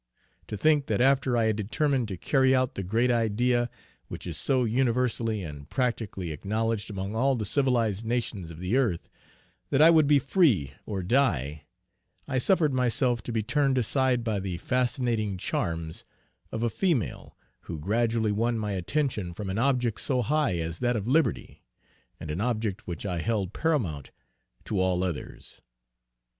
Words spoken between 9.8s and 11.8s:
would be free or die,